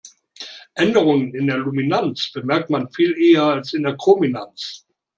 [0.73, 4.87] Änderungen in der Luminanz bemerkt man viel eher als in der Chrominanz.